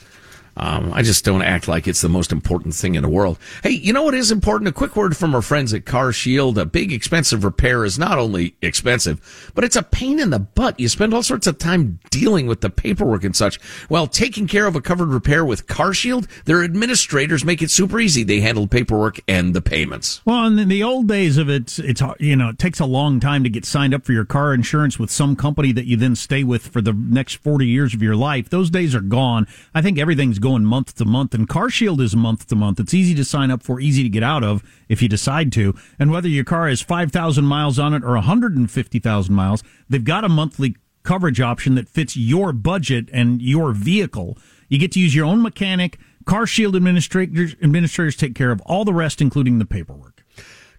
[0.60, 3.40] Um, I just don't act like it's the most important thing in the world.
[3.64, 4.68] Hey, you know what is important?
[4.68, 6.58] A quick word from our friends at Car Shield.
[6.58, 10.78] A big expensive repair is not only expensive, but it's a pain in the butt.
[10.78, 13.58] You spend all sorts of time dealing with the paperwork and such.
[13.88, 17.98] Well, taking care of a covered repair with Car Shield, their administrators make it super
[17.98, 18.24] easy.
[18.24, 20.22] They handle paperwork and the payments.
[20.26, 23.46] Well, in the old days of it, it's you know it takes a long time
[23.46, 26.44] to get signed up for your car insurance with some company that you then stay
[26.44, 28.50] with for the next forty years of your life.
[28.50, 29.48] Those days are gone.
[29.74, 32.80] I think everything's going month to month, and CarShield is month to month.
[32.80, 35.76] It's easy to sign up for, easy to get out of if you decide to.
[36.00, 39.00] And whether your car has five thousand miles on it or one hundred and fifty
[39.00, 44.38] thousand miles, they've got a monthly coverage option that fits your budget and your vehicle.
[44.68, 45.98] You get to use your own mechanic.
[46.26, 50.19] CarShield administrators administrators take care of all the rest, including the paperwork.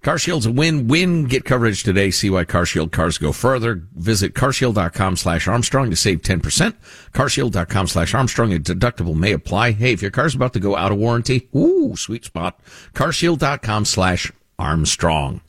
[0.02, 1.24] CarShield's a win-win.
[1.24, 2.10] Get coverage today.
[2.10, 3.82] See why CarShield cars go further.
[3.94, 6.74] Visit carshield.com slash Armstrong to save 10%.
[7.12, 8.54] Carshield.com slash Armstrong.
[8.54, 9.72] A deductible may apply.
[9.72, 12.58] Hey, if your car's about to go out of warranty, ooh, sweet spot.
[12.94, 15.42] Carshield.com slash Armstrong.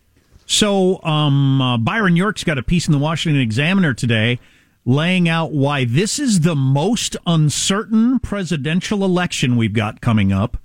[0.46, 4.40] So, um, uh, Byron York's got a piece in the Washington Examiner today
[4.86, 10.58] laying out why this is the most uncertain presidential election we've got coming up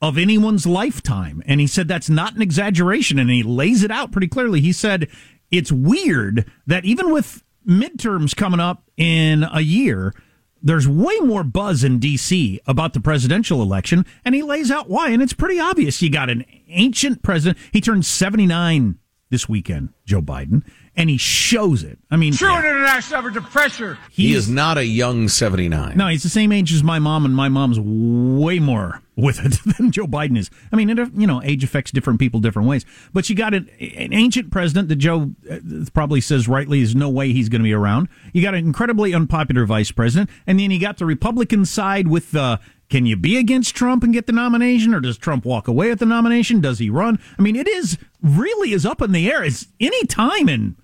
[0.00, 1.42] of anyone's lifetime.
[1.46, 3.18] And he said that's not an exaggeration.
[3.18, 4.60] And he lays it out pretty clearly.
[4.60, 5.08] He said
[5.50, 10.14] it's weird that even with midterms coming up in a year,
[10.62, 12.60] there's way more buzz in D.C.
[12.66, 14.04] about the presidential election.
[14.24, 15.10] And he lays out why.
[15.10, 16.02] And it's pretty obvious.
[16.02, 17.58] You got an ancient president.
[17.72, 18.98] He turned 79
[19.30, 20.64] this weekend, Joe Biden,
[20.98, 21.96] and he shows it.
[22.10, 23.96] I mean, true international effort of pressure.
[24.10, 25.96] He is not a young 79.
[25.96, 29.76] No, he's the same age as my mom, and my mom's way more with it
[29.76, 30.50] than Joe Biden is.
[30.72, 32.84] I mean, it, you know, age affects different people different ways.
[33.12, 35.58] But you got an, an ancient president that Joe uh,
[35.94, 38.08] probably says rightly is no way he's going to be around.
[38.32, 42.32] You got an incredibly unpopular vice president, and then you got the Republican side with
[42.32, 42.40] the.
[42.40, 42.56] Uh,
[42.90, 45.98] can you be against Trump and get the nomination, or does Trump walk away at
[45.98, 46.62] the nomination?
[46.62, 47.18] Does he run?
[47.38, 49.44] I mean, it is really is up in the air.
[49.44, 50.74] It's any time in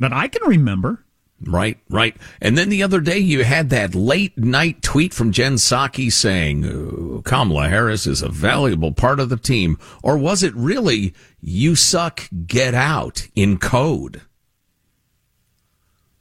[0.00, 1.04] that I can remember.
[1.42, 2.14] Right, right.
[2.42, 7.22] And then the other day you had that late night tweet from Jen Psaki saying
[7.22, 9.78] Kamala Harris is a valuable part of the team.
[10.02, 14.20] Or was it really, you suck, get out in code?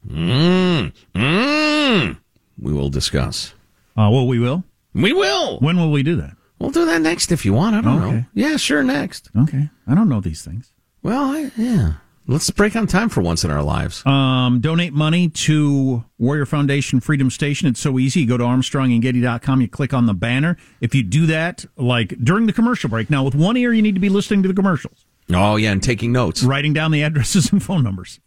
[0.07, 2.17] Mmm, mmm.
[2.57, 3.53] We will discuss.
[3.97, 4.63] Uh, well, we will.
[4.93, 5.59] We will.
[5.59, 6.35] When will we do that?
[6.59, 7.75] We'll do that next if you want.
[7.75, 8.11] I don't Okay.
[8.15, 8.25] know.
[8.33, 9.29] Yeah, sure, next.
[9.37, 9.69] Okay.
[9.87, 10.71] I don't know these things.
[11.03, 11.93] Well, I, yeah.
[12.29, 14.05] Let's break on time for once in our lives.
[14.05, 17.67] Um, donate money to Warrior Foundation Freedom Station.
[17.67, 18.19] It's so easy.
[18.21, 20.55] You go to armstrongandgetty.com, you click on the banner.
[20.79, 23.95] If you do that, like during the commercial break, now with one ear, you need
[23.95, 26.43] to be listening to the commercials, Oh, yeah, and taking notes.
[26.43, 28.19] writing down the addresses and phone numbers.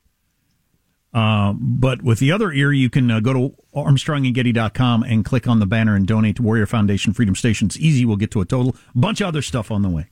[1.15, 5.61] Uh, but with the other ear, you can uh, go to armstrongandgetty.com and click on
[5.61, 7.67] the banner and donate to Warrior Foundation Freedom Station.
[7.67, 8.05] It's easy.
[8.05, 8.75] We'll get to a total.
[8.97, 10.09] Bunch of other stuff on the way.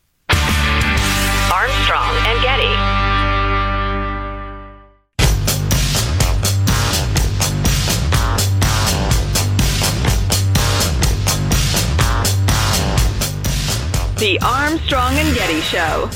[1.53, 2.15] Armstrong
[14.21, 16.11] The Armstrong and Getty Show.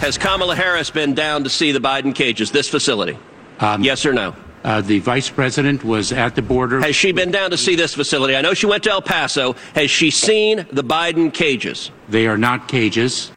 [0.00, 3.18] Has Kamala Harris been down to see the Biden cages, this facility?
[3.60, 4.34] yes or no?
[4.64, 6.80] Uh, the vice president was at the border.
[6.80, 8.34] Has she been down to see this facility?
[8.34, 9.54] I know she went to El Paso.
[9.74, 11.90] Has she seen the Biden cages?
[12.08, 13.30] They are not cages.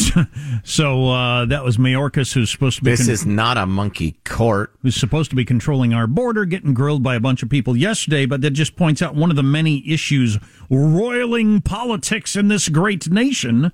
[0.64, 2.90] So uh, that was Mayorkas, who's supposed to be.
[2.90, 4.74] This is not a monkey court.
[4.82, 8.26] Who's supposed to be controlling our border, getting grilled by a bunch of people yesterday,
[8.26, 13.08] but that just points out one of the many issues roiling politics in this great
[13.08, 13.70] nation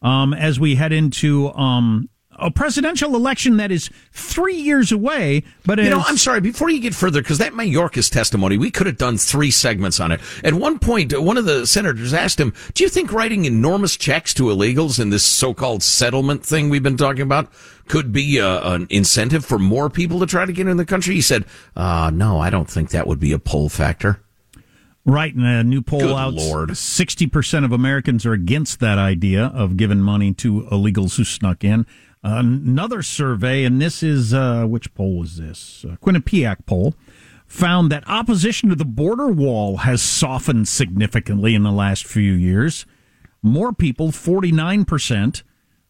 [0.00, 2.08] um, as we head into um,
[2.40, 5.42] a presidential election that is three years away.
[5.64, 8.86] But You know, I'm sorry, before you get further, because that Mayorkas testimony, we could
[8.86, 10.20] have done three segments on it.
[10.42, 14.34] At one point, one of the senators asked him, Do you think writing enormous checks
[14.34, 17.52] to illegals in this so called settlement thing we've been talking about
[17.88, 21.14] could be a, an incentive for more people to try to get in the country?
[21.14, 21.44] He said,
[21.76, 24.20] uh, No, I don't think that would be a pull factor.
[25.06, 26.34] Right, and a new poll Good out.
[26.34, 26.76] Lord.
[26.76, 31.64] Sixty percent of Americans are against that idea of giving money to illegals who snuck
[31.64, 31.86] in.
[32.22, 35.84] Another survey, and this is uh, which poll was this?
[35.88, 36.94] Uh, Quinnipiac poll
[37.46, 42.84] found that opposition to the border wall has softened significantly in the last few years.
[43.42, 45.42] More people, forty nine percent,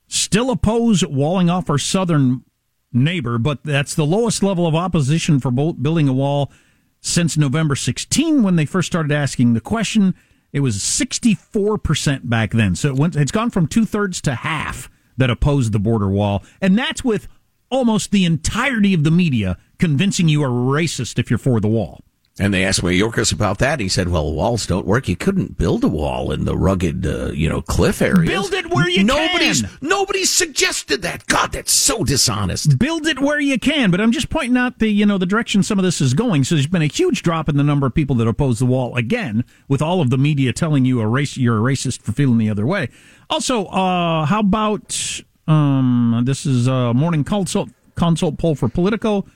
[0.07, 2.45] still oppose walling off our southern
[2.93, 6.53] neighbor, but that's the lowest level of opposition for building a wall
[7.01, 10.15] since November 16 when they first started asking the question.
[10.53, 12.75] It was 64% back then.
[12.75, 14.91] So it went, it's gone from two thirds to half
[15.21, 16.43] that opposed the border wall.
[16.61, 17.29] And that's with
[17.71, 22.01] almost the entirety of the media convincing you are racist if you're for the wall.
[22.41, 23.81] And they asked Mayorkas about that.
[23.81, 25.09] He said, "Well, walls don't work.
[25.09, 28.31] You couldn't build a wall in the rugged, uh, you know, cliff areas.
[28.31, 29.71] Build it where you nobody's, can.
[29.83, 31.27] Nobody's suggested that.
[31.27, 32.79] God, that's so dishonest.
[32.79, 35.63] Build it where you can, but I'm just pointing out the you know the direction
[35.63, 36.45] some of this is going.
[36.45, 38.97] So there's been a huge drop in the number of people that oppose the wall
[38.97, 42.39] again, with all of the media telling you a race you're a racist for feeling
[42.39, 42.89] the other way.
[43.29, 49.27] Also, uh, how about um, this is a morning consult consult poll for Politico.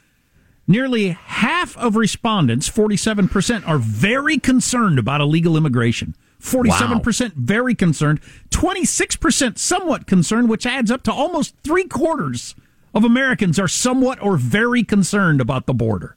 [0.67, 6.17] Nearly half of respondents, 47%, are very concerned about illegal immigration.
[6.41, 12.55] 47% very concerned, 26% somewhat concerned, which adds up to almost three quarters
[12.95, 16.17] of Americans are somewhat or very concerned about the border.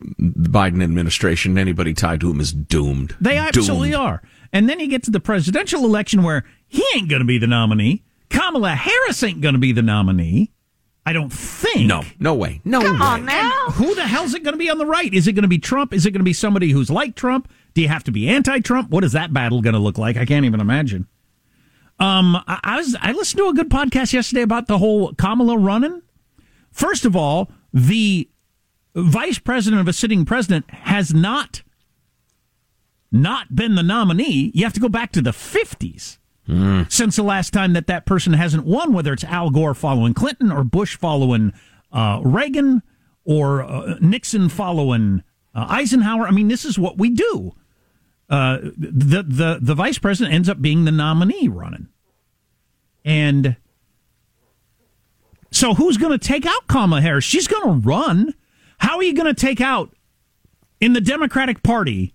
[0.00, 3.14] The Biden administration, anybody tied to him is doomed.
[3.20, 4.02] They absolutely Doomed.
[4.02, 4.22] are.
[4.52, 7.46] And then you get to the presidential election where he ain't going to be the
[7.46, 8.04] nominee.
[8.30, 10.52] Kamala Harris ain't going to be the nominee.
[11.06, 11.86] I don't think.
[11.86, 12.60] No, no way.
[12.64, 13.06] No Come way.
[13.06, 13.66] on now.
[13.74, 15.14] Who the hell's it going to be on the right?
[15.14, 15.94] Is it going to be Trump?
[15.94, 17.48] Is it going to be somebody who's like Trump?
[17.74, 18.90] Do you have to be anti-Trump?
[18.90, 20.16] What is that battle going to look like?
[20.16, 21.06] I can't even imagine.
[22.00, 25.56] Um, I, I was I listened to a good podcast yesterday about the whole Kamala
[25.56, 26.02] running.
[26.72, 28.28] First of all, the
[28.96, 31.62] vice president of a sitting president has not
[33.12, 35.32] not been the nominee, you have to go back to the
[36.48, 40.14] 50s since the last time that that person hasn't won, whether it's Al Gore following
[40.14, 41.52] Clinton or Bush following
[41.92, 42.82] uh, Reagan
[43.24, 45.22] or uh, Nixon following
[45.54, 46.26] uh, Eisenhower.
[46.26, 47.52] I mean, this is what we do.
[48.28, 51.88] Uh, the the the vice president ends up being the nominee running,
[53.04, 53.56] and
[55.52, 57.24] so who's going to take out Kamala Harris?
[57.24, 58.34] She's going to run.
[58.78, 59.94] How are you going to take out
[60.80, 62.14] in the Democratic Party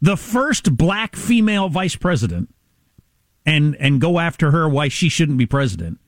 [0.00, 2.52] the first black female vice president
[3.48, 5.98] and and go after her why she shouldn't be president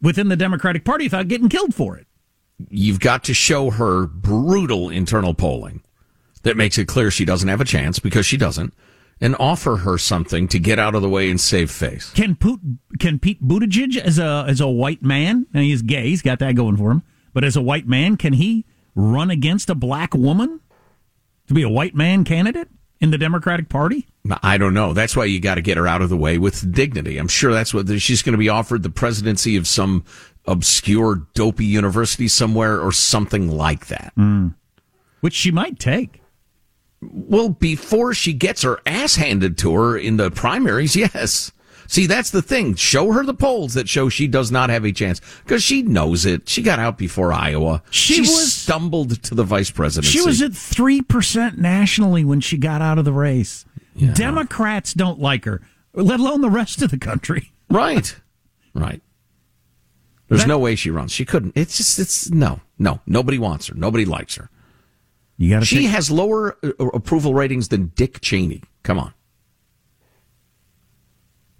[0.00, 2.06] within the Democratic Party without getting killed for it?
[2.70, 5.82] You've got to show her brutal internal polling
[6.42, 8.72] that makes it clear she doesn't have a chance because she doesn't,
[9.20, 12.10] and offer her something to get out of the way and save face.
[12.10, 12.60] Can Pete,
[12.98, 15.46] can Pete Buttigieg as a as a white man?
[15.52, 17.02] Now he's gay, he's got that going for him.
[17.34, 20.60] But as a white man, can he run against a black woman
[21.48, 22.68] to be a white man candidate
[23.00, 24.06] in the Democratic Party?
[24.42, 24.92] I don't know.
[24.92, 27.18] That's why you got to get her out of the way with dignity.
[27.18, 30.04] I'm sure that's what she's going to be offered the presidency of some
[30.46, 34.12] obscure dopey university somewhere or something like that.
[34.16, 34.54] Mm.
[35.20, 36.22] Which she might take.
[37.02, 41.52] Well, before she gets her ass handed to her in the primaries, yes.
[41.88, 42.74] See, that's the thing.
[42.74, 46.24] Show her the polls that show she does not have a chance because she knows
[46.26, 46.48] it.
[46.48, 47.82] She got out before Iowa.
[47.90, 50.18] She, she was stumbled to the vice presidency.
[50.18, 53.64] She was at three percent nationally when she got out of the race.
[53.94, 54.12] Yeah.
[54.14, 55.62] Democrats don't like her,
[55.94, 57.52] let alone the rest of the country.
[57.68, 58.14] Right,
[58.74, 59.02] right.
[60.28, 61.10] There's that, no way she runs.
[61.10, 61.56] She couldn't.
[61.56, 63.00] It's just it's no, no.
[63.06, 63.74] Nobody wants her.
[63.74, 64.48] Nobody likes her.
[65.36, 68.62] You gotta She take- has lower uh, approval ratings than Dick Cheney.
[68.84, 69.14] Come on.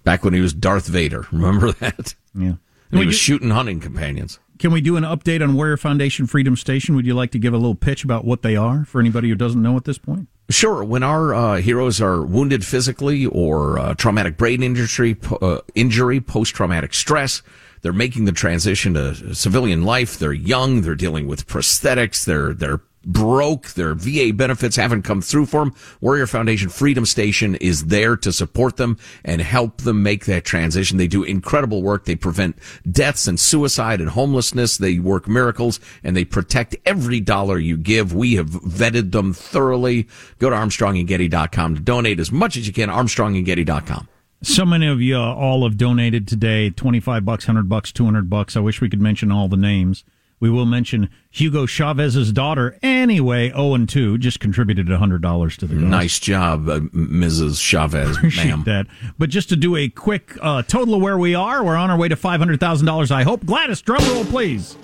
[0.06, 2.14] Back when he was Darth Vader, remember that?
[2.32, 2.54] Yeah.
[2.92, 4.38] And he was shooting hunting companions.
[4.60, 6.94] Can we do an update on Warrior Foundation Freedom Station?
[6.94, 9.34] Would you like to give a little pitch about what they are for anybody who
[9.34, 10.28] doesn't know at this point?
[10.48, 10.84] Sure.
[10.84, 16.54] When our uh, heroes are wounded physically or uh, traumatic brain injury, uh, injury, post
[16.54, 17.42] traumatic stress,
[17.82, 20.20] they're making the transition to civilian life.
[20.20, 20.82] They're young.
[20.82, 22.24] They're dealing with prosthetics.
[22.24, 23.68] They're they're broke.
[23.70, 25.74] Their VA benefits haven't come through for them.
[26.00, 30.98] Warrior Foundation Freedom Station is there to support them and help them make that transition.
[30.98, 32.04] They do incredible work.
[32.04, 32.58] They prevent
[32.90, 34.76] deaths and suicide and homelessness.
[34.76, 38.12] They work miracles and they protect every dollar you give.
[38.12, 40.08] We have vetted them thoroughly.
[40.38, 42.88] Go to armstrongandgetty.com to donate as much as you can.
[42.88, 44.08] armstrongandgetty.com.
[44.42, 48.56] So many of you uh, all have donated today 25 bucks, 100 bucks, 200 bucks.
[48.56, 50.04] I wish we could mention all the names.
[50.38, 55.74] We will mention Hugo Chavez's daughter, anyway, 0 and 2, just contributed $100 to the
[55.74, 55.82] cause.
[55.82, 57.60] Nice job, uh, Mrs.
[57.62, 58.16] Chavez.
[58.16, 58.62] Appreciate ma'am.
[58.64, 58.86] that.
[59.18, 61.96] But just to do a quick uh, total of where we are, we're on our
[61.96, 63.46] way to $500,000, I hope.
[63.46, 64.76] Gladys, drum roll, please.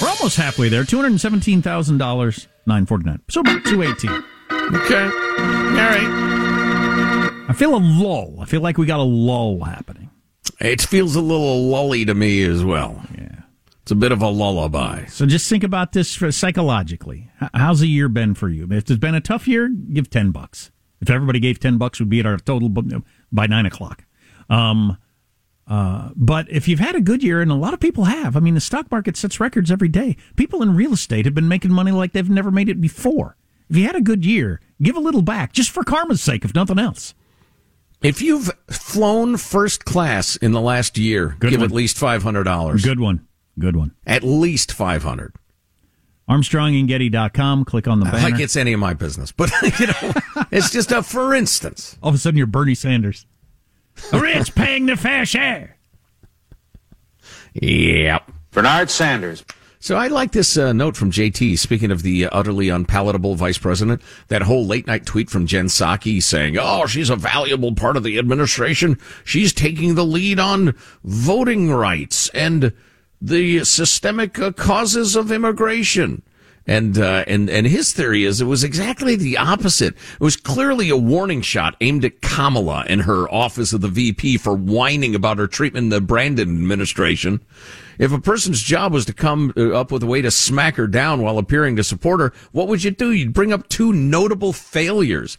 [0.00, 0.84] We're almost halfway there.
[0.84, 4.24] $217,000, 949 So about 218
[4.74, 5.04] Okay.
[5.04, 5.10] All
[5.76, 7.44] right.
[7.48, 8.38] I feel a lull.
[8.40, 10.05] I feel like we got a lull happening.
[10.60, 13.02] It feels a little lully to me as well.
[13.16, 13.42] Yeah.
[13.82, 15.04] It's a bit of a lullaby.
[15.06, 17.30] So just think about this psychologically.
[17.54, 18.64] How's the year been for you?
[18.64, 20.72] If it's been a tough year, give 10 bucks.
[21.00, 24.04] If everybody gave 10 bucks, we'd be at our total by 9 o'clock.
[24.50, 24.98] Um,
[25.68, 28.40] uh, but if you've had a good year, and a lot of people have, I
[28.40, 30.16] mean, the stock market sets records every day.
[30.36, 33.36] People in real estate have been making money like they've never made it before.
[33.68, 36.54] If you had a good year, give a little back, just for karma's sake, if
[36.54, 37.14] nothing else.
[38.02, 41.70] If you've flown first class in the last year, Good give one.
[41.70, 42.84] at least five hundred dollars.
[42.84, 43.26] Good one.
[43.58, 43.94] Good one.
[44.06, 45.34] At least five hundred.
[46.28, 47.64] ArmstrongandGetty.com.
[47.64, 48.30] Click on the banner.
[48.30, 50.12] Like it's any of my business, but you know,
[50.50, 51.96] it's just a for instance.
[52.02, 53.26] All of a sudden, you're Bernie Sanders.
[54.12, 55.76] Rich paying the fair share.
[57.54, 58.30] Yep.
[58.50, 59.44] Bernard Sanders.
[59.86, 61.56] So I like this uh, note from JT.
[61.60, 66.20] Speaking of the utterly unpalatable vice president, that whole late night tweet from Jen Psaki
[66.20, 68.98] saying, "Oh, she's a valuable part of the administration.
[69.22, 72.72] She's taking the lead on voting rights and
[73.22, 76.22] the systemic uh, causes of immigration."
[76.66, 79.94] And uh, and and his theory is it was exactly the opposite.
[79.94, 84.38] It was clearly a warning shot aimed at Kamala and her office of the VP
[84.38, 87.40] for whining about her treatment in the Brandon administration.
[87.98, 90.88] If a person's job was to come uh, up with a way to smack her
[90.88, 93.12] down while appearing to support her, what would you do?
[93.12, 95.38] You'd bring up two notable failures.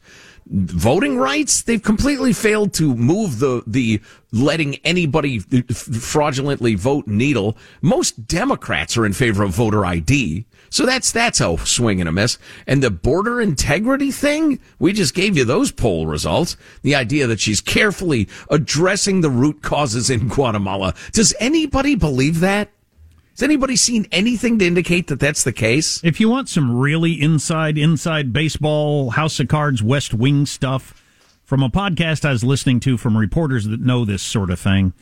[0.49, 4.01] Voting rights, they've completely failed to move the, the
[4.31, 7.57] letting anybody fraudulently vote needle.
[7.81, 10.45] Most Democrats are in favor of voter ID.
[10.69, 12.37] So that's, that's a swing and a miss.
[12.65, 16.57] And the border integrity thing, we just gave you those poll results.
[16.81, 20.93] The idea that she's carefully addressing the root causes in Guatemala.
[21.13, 22.69] Does anybody believe that?
[23.31, 26.03] Has anybody seen anything to indicate that that's the case?
[26.03, 31.03] If you want some really inside, inside baseball, House of Cards, West Wing stuff
[31.43, 34.93] from a podcast I was listening to from reporters that know this sort of thing,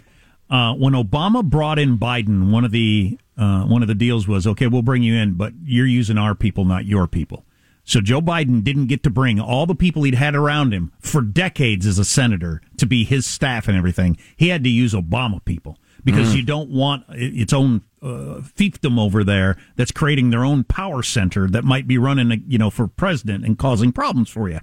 [0.49, 4.47] uh, when Obama brought in Biden, one of the uh, one of the deals was
[4.47, 7.45] okay, we'll bring you in, but you're using our people, not your people.
[7.83, 11.21] So Joe Biden didn't get to bring all the people he'd had around him for
[11.21, 14.17] decades as a senator to be his staff and everything.
[14.35, 16.37] He had to use Obama people because Mm.
[16.37, 21.47] you don't want its own uh, fiefdom over there that's creating their own power center
[21.47, 24.59] that might be running, you know, for president and causing problems for you.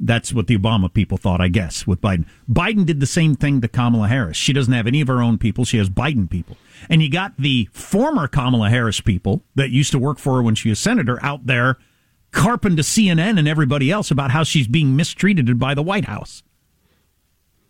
[0.00, 2.26] That's what the Obama people thought, I guess, with Biden.
[2.50, 4.36] Biden did the same thing to Kamala Harris.
[4.36, 5.64] She doesn't have any of her own people.
[5.64, 6.56] She has Biden people.
[6.90, 10.56] And you got the former Kamala Harris people that used to work for her when
[10.56, 11.78] she was senator out there
[12.32, 16.42] carping to CNN and everybody else about how she's being mistreated by the White House.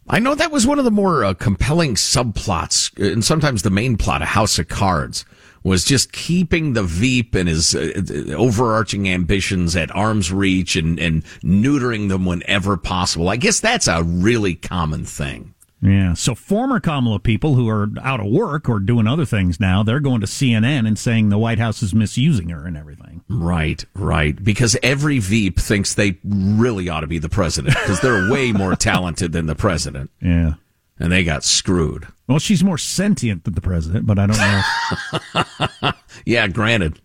[0.09, 3.71] I know that was one of the more uh, compelling subplots, uh, and sometimes the
[3.71, 5.25] main plot of House of Cards
[5.65, 11.01] was just keeping the Veep and his uh, uh, overarching ambitions at arm's reach and,
[11.01, 13.29] and neutering them whenever possible.
[13.31, 15.55] I guess that's a really common thing.
[15.81, 16.15] Yeah.
[16.15, 20.01] So former Kamala people who are out of work or doing other things now, they're
[20.01, 23.23] going to CNN and saying the White House is misusing her and everything.
[23.29, 24.43] Right, right.
[24.43, 28.77] Because every Veep thinks they really ought to be the president because they're way more
[28.77, 30.11] talented than the president.
[30.23, 30.55] Yeah.
[30.99, 32.07] And they got screwed.
[32.29, 35.93] Well, she's more sentient than the president, but I don't know.
[36.25, 37.01] Yeah, granted.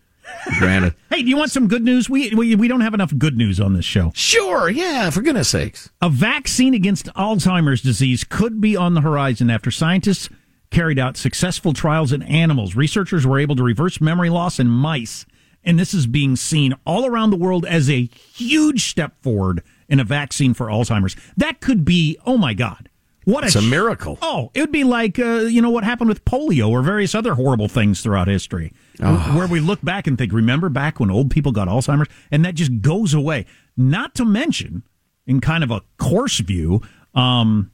[0.58, 0.94] Granted.
[1.10, 2.08] hey, do you want some good news?
[2.08, 4.12] We, we we don't have enough good news on this show.
[4.14, 5.90] Sure, yeah, for goodness sakes.
[6.00, 10.28] A vaccine against Alzheimer's disease could be on the horizon after scientists
[10.70, 12.76] carried out successful trials in animals.
[12.76, 15.26] Researchers were able to reverse memory loss in mice,
[15.64, 19.98] and this is being seen all around the world as a huge step forward in
[20.00, 21.16] a vaccine for Alzheimer's.
[21.36, 22.88] That could be, oh my God.
[23.30, 24.18] What It's a miracle.
[24.22, 27.34] Oh, it would be like, uh, you know, what happened with polio or various other
[27.34, 28.72] horrible things throughout history,
[29.02, 29.32] Ah.
[29.36, 32.08] where we look back and think, remember back when old people got Alzheimer's?
[32.30, 33.46] And that just goes away.
[33.76, 34.82] Not to mention,
[35.26, 36.82] in kind of a coarse view,
[37.14, 37.70] um,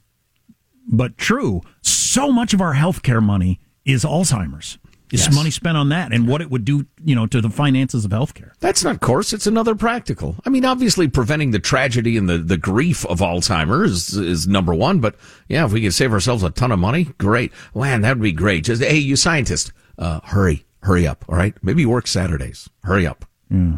[0.89, 4.77] but true, so much of our healthcare money is Alzheimer's.
[5.11, 5.33] It's Yes.
[5.35, 8.11] money spent on that and what it would do, you know, to the finances of
[8.11, 8.51] healthcare.
[8.59, 9.31] That's not coarse.
[9.31, 10.35] It's another practical.
[10.45, 14.73] I mean, obviously, preventing the tragedy and the, the grief of Alzheimer's is, is number
[14.73, 14.99] one.
[14.99, 15.15] But
[15.47, 17.53] yeah, if we can save ourselves a ton of money, great.
[17.73, 18.65] Man, that would be great.
[18.65, 21.23] Just, hey, you scientist, uh, hurry, hurry up.
[21.29, 21.55] All right.
[21.63, 22.69] Maybe you work Saturdays.
[22.83, 23.23] Hurry up.
[23.49, 23.77] Yeah.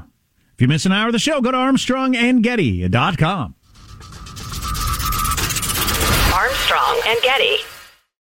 [0.56, 3.56] If you miss an hour of the show, go to ArmstrongandGetty.com.
[6.34, 7.58] Armstrong and Getty.